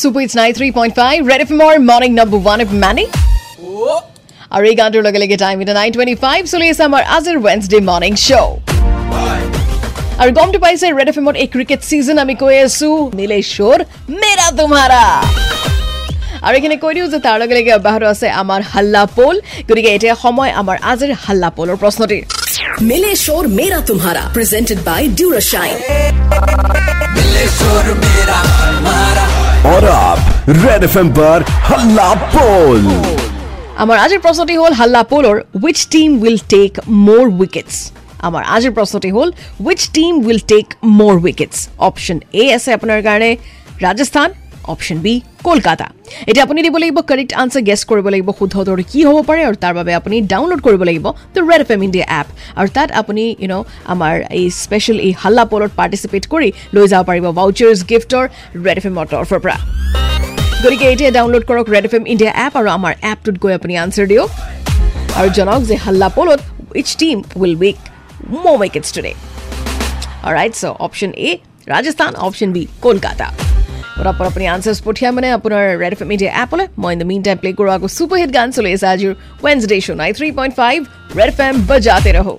Soup 0.00 0.16
it's 0.22 0.34
nine 0.40 0.50
three 0.58 0.68
point 0.76 0.92
five 1.00 1.18
Red 1.30 1.40
F 1.44 1.50
M 1.60 1.74
morning 1.90 2.10
number 2.20 2.38
one 2.40 2.58
F 2.64 2.70
money 2.84 3.04
আৰু 4.54 4.64
এই 4.70 4.76
গানটোৰ 4.80 5.02
লগে 5.06 5.18
লগে 5.22 5.36
টাইম 5.44 5.56
এটা 5.62 5.74
নাইন 5.78 5.90
টুৱেণ্টি 5.94 6.16
ফাইভ 6.24 6.40
চলি 6.52 6.66
আছে 6.72 6.82
আমাৰ 6.90 7.02
আজিৰ 7.16 7.36
ৱেডনেছডে 7.44 7.78
মৰ্ণিং 7.90 8.12
শ্ব' 8.26 8.52
আৰু 10.22 10.30
গমটো 10.38 10.58
পাইছে 10.64 10.86
ৰেড 10.98 11.08
এফ 11.12 11.16
এমত 11.20 11.36
এই 11.42 11.48
ক্ৰিকেট 11.54 11.80
ছিজন 11.88 12.16
আমি 12.24 12.34
কৈ 12.42 12.54
আছো 12.66 12.88
নীলেশ্বৰ 13.20 13.76
মেৰা 14.22 14.46
তোমাৰা 14.60 15.04
আৰু 16.46 16.54
এইখিনি 16.58 16.76
কৈ 16.84 16.92
দিওঁ 16.96 17.08
যে 17.14 17.18
তাৰ 17.26 17.36
লগে 17.42 17.54
লগে 17.58 17.72
অব্যাহত 17.78 18.02
আছে 18.14 18.26
আমাৰ 18.42 18.60
হাল্লা 18.72 19.02
পল 19.16 19.36
গতিকে 19.68 19.90
এতিয়া 19.96 20.14
সময় 20.24 20.50
আমাৰ 20.60 20.76
আজিৰ 20.92 21.10
হাল্লা 21.24 21.48
পলৰ 21.56 21.76
প্ৰশ্নটিৰ 21.82 22.22
মেলেশ্বৰ 22.90 23.42
মেৰা 23.58 23.78
তোমাৰা 23.90 24.22
প্ৰেজেণ্টেড 24.36 24.80
বাই 24.88 25.02
ডিউৰাশাইন 25.18 25.76
মেলেশ্বৰ 27.16 27.84
মেৰা 28.04 28.38
তোমাৰা 28.60 29.43
ৰেড 30.44 30.82
এফ 30.84 30.96
এম 30.98 31.08
পাৰ 31.16 31.42
হাল্লা 31.66 32.08
পল 32.32 32.82
আমাৰ 33.82 33.96
আজিৰ 33.98 34.20
প্ৰশ্নটি 34.24 34.54
হ'ল 34.56 34.72
হাল্লা 34.80 35.00
পলৰ 35.12 35.36
which 35.60 35.78
team 35.94 36.10
will 36.22 36.36
take 36.48 36.80
more 36.98 37.26
wickets 37.34 37.74
আমাৰ 38.28 38.42
আজিৰ 38.54 38.72
প্ৰশ্নটি 38.78 39.10
হ'ল 39.14 39.30
which 39.66 39.82
team 39.94 40.12
will 40.26 40.40
take 40.52 40.66
more 40.98 41.14
wickets 41.22 41.56
option 41.88 42.18
A 42.34 42.44
আছে 42.56 42.70
আপোনাৰ 42.76 43.00
কাৰণে 43.08 43.30
ৰাজস্থান 43.84 44.28
অপশ্যন 44.72 44.98
বি 45.04 45.14
কলকাতা 45.44 45.86
এতিয়া 46.28 46.44
আপুনি 46.46 46.60
দিব 46.66 46.76
লাগিব 46.82 46.98
কাৰেক্ট 47.10 47.32
আনচাৰ 47.42 47.62
গেছ 47.68 47.80
কৰিব 47.90 48.06
লাগিব 48.14 48.28
শুদ্ধ 48.40 48.54
উত্তৰ 48.62 48.80
কি 48.90 49.00
হ'ব 49.08 49.16
পাৰে 49.28 49.42
আৰু 49.48 49.56
তাৰ 49.64 49.74
বাবে 49.78 49.92
আপুনি 50.00 50.16
ডাউনলোড 50.32 50.60
কৰিব 50.66 50.82
লাগিব 50.88 51.06
the 51.34 51.40
Red 51.50 51.60
F 51.64 51.70
M 51.76 51.82
India 51.86 52.06
app 52.20 52.26
আৰু 52.58 52.68
তাত 52.76 52.88
আপুনি 53.00 53.22
ইউ 53.34 53.48
ন' 53.52 53.64
আমাৰ 53.92 54.14
এই 54.38 54.44
স্পেচিয়েল 54.62 54.98
এই 55.06 55.12
হাল্লা 55.22 55.44
পলত 55.52 55.70
পাৰ্টিচিপেট 55.80 56.24
কৰি 56.32 56.48
লৈ 56.74 56.86
যাব 56.92 57.02
পাৰিব 57.10 57.24
ভাউচাৰ্ছ 57.40 57.80
গিফ্টৰ 57.90 58.24
ৰেড 58.64 58.76
এফ 58.80 58.86
এমৰ 58.90 59.06
তৰফৰ 59.12 59.40
পৰা 59.46 59.58
গতিকে 60.63 60.85
এতিয়া 60.93 61.11
ডাউনলোড 61.17 61.43
কৰক 61.49 61.67
Red 61.75 61.85
F 61.87 61.93
M 61.97 62.03
India 62.13 62.31
app 62.45 62.53
আৰু 62.59 62.67
আমাৰ 62.77 62.93
এপটোত 63.11 63.35
গৈ 63.43 63.53
আপুনি 63.59 63.73
আনচাৰ 63.83 64.05
দিয়ক 64.11 64.29
আৰু 65.19 65.29
জনাওক 65.37 65.63
যে 65.69 65.75
হাল্লা 65.85 66.07
পলত 66.17 66.41
which 66.75 66.89
team 67.01 67.17
will 67.41 67.55
week 67.61 67.77
more 68.43 68.51
wickets 68.61 68.89
today 68.95 69.11
right 70.35 70.53
so' 70.61 70.65
option 70.87 71.11
A 71.27 71.29
Rajasthan 71.73 72.13
option 72.27 72.49
B 72.55 72.63
Kolkata 72.85 73.27
পৰাপৰ 73.97 74.25
আপুনি 74.31 74.45
আনচাৰ্ছ 74.55 74.79
পঠিয়াই 74.87 75.13
মানে 75.17 75.27
আপোনাৰ 75.37 75.63
ৰেড 75.81 75.93
এফ 75.95 76.01
এম 76.05 76.09
ইণ্ডিয়া 76.15 76.31
এপলৈ 76.43 76.65
মই 76.83 76.91
in 76.93 76.99
the 77.01 77.07
meantime 77.27 77.37
play 77.41 77.49
কৰোঁ 77.59 77.71
আকৌ 77.77 77.87
ছুপাৰ 77.97 78.17
হিট 78.21 78.31
গান 78.37 78.47
চলি 78.57 78.69
আছে 78.75 78.87
আজিৰ 78.93 79.11
ৱেনছডে 79.43 79.75
শ্ব' 79.85 79.97
নাই 80.01 80.09
three 80.17 80.27
point 80.37 80.53
five 80.61 80.77
Red 81.17 81.29
FM 81.33 81.39
M 81.47 81.55
বজাতে 81.69 82.11
ৰহো 82.17 82.35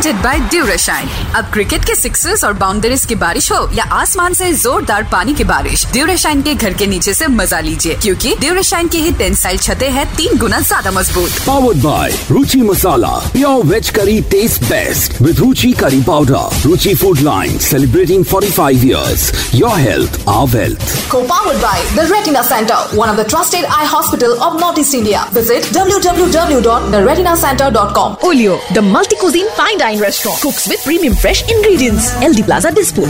प्रेजेंटेड 0.00 0.22
बाय 0.24 0.38
ड्यूराशाइन 0.50 1.08
अब 1.36 1.50
क्रिकेट 1.52 1.84
के 1.84 1.94
सिक्सर्स 1.94 2.42
और 2.44 2.52
बाउंड्रीज 2.58 3.04
की 3.06 3.14
बारिश 3.14 3.50
हो 3.52 3.58
या 3.74 3.84
आसमान 3.92 4.34
से 4.34 4.52
जोरदार 4.52 5.02
पानी 5.12 5.32
की 5.34 5.44
बारिश 5.44 5.84
ड्यूराशाइन 5.92 6.42
के 6.42 6.54
घर 6.54 6.74
के 6.74 6.86
नीचे 6.86 7.14
से 7.14 7.26
मज़ा 7.28 7.58
लीजिए 7.60 7.94
क्योंकि 8.02 8.34
ड्यूराशाइन 8.40 8.88
की 8.88 8.98
ही 9.00 9.10
टेंसाइल 9.18 9.58
छते 9.58 9.88
हैं 9.96 10.06
तीन 10.16 10.38
गुना 10.38 10.60
ज़्यादा 10.60 10.90
मज़बूत। 10.90 11.30
Powered 11.46 11.82
by 11.82 12.12
Ruchi 12.30 12.60
masala 12.60 13.08
pure 13.32 13.64
veg 13.66 13.90
curry 13.98 14.20
taste 14.30 14.64
best 14.70 15.20
with 15.22 15.38
Ruchi 15.38 15.72
curry 15.80 16.00
powder 16.06 16.62
Ruchi 16.66 16.94
food 17.02 17.20
line 17.28 17.58
celebrating 17.66 18.24
forty 18.32 18.50
five 18.52 18.86
years 18.86 19.30
your 19.54 19.78
health 19.80 20.18
our 20.36 20.46
wealth 20.56 20.96
को 21.10 21.22
powered 21.34 21.60
by 21.62 21.84
the 21.96 22.08
Retina 22.12 22.42
Centre 22.52 22.96
one 22.96 23.08
of 23.08 23.20
the 23.20 23.28
trusted 23.30 23.66
eye 23.78 23.86
hospital 23.92 24.32
of 24.48 24.58
North 24.60 24.78
East 24.80 24.94
India 24.94 25.28
visit 25.34 25.72
W 25.74 25.98
W 26.08 26.26
W 26.38 26.60
dot 26.70 26.90
the 26.92 27.04
retina 27.08 27.34
centre 27.44 27.70
dot 27.78 27.94
com 27.94 28.16
Olio 28.28 28.60
the 28.72 28.88
multi 28.90 29.16
cuisine 29.20 29.48
find 29.58 29.88
dine 29.90 30.00
restaurant, 30.00 30.40
cooks 30.40 30.68
with 30.68 30.82
premium 30.84 31.14
fresh 31.14 31.42
ingredients. 31.50 32.14
LD 32.22 32.44
Plaza 32.44 32.70
Dispur. 32.70 33.06